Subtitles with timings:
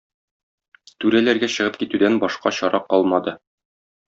[1.03, 3.37] Түрәләргә чыгып китүдән башка чара калмады.